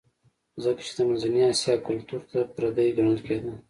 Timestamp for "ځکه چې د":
0.63-0.99